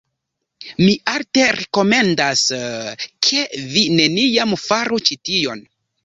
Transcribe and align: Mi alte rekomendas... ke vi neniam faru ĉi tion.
Mi 0.85 0.93
alte 1.09 1.41
rekomendas... 1.57 2.41
ke 3.27 3.43
vi 3.73 3.83
neniam 3.99 4.55
faru 4.63 4.99
ĉi 5.11 5.19
tion. 5.29 5.63